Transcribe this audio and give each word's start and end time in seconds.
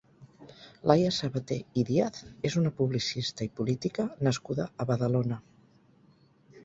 Laia 0.91 1.09
Sabater 1.17 1.57
i 1.81 1.83
Díaz 1.89 2.23
és 2.51 2.57
una 2.61 2.71
publicista 2.79 3.47
i 3.51 3.55
política 3.61 4.07
nascuda 4.29 4.67
a 4.85 4.89
Badalona. 4.93 5.39